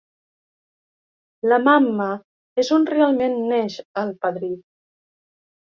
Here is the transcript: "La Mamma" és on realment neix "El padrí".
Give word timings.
"La 1.51 1.59
Mamma" 1.67 2.09
és 2.65 2.73
on 2.79 2.89
realment 2.97 3.39
neix 3.53 3.81
"El 4.05 4.19
padrí". 4.27 4.55